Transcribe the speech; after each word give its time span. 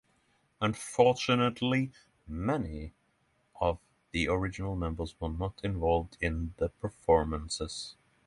Unfortunately, 0.61 1.91
many 2.27 2.91
of 3.59 3.77
the 4.13 4.27
original 4.29 4.75
members 4.75 5.13
were 5.19 5.29
not 5.29 5.61
involved 5.63 6.17
in 6.19 6.55
the 6.57 6.69
performances. 6.69 7.95